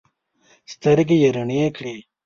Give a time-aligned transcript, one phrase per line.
[0.73, 1.95] سترګې یې رڼې کړې.